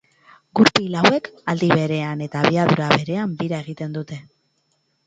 [0.59, 4.21] Gurpil hauek, aldi berean eta abiadura berean bira egiten dute.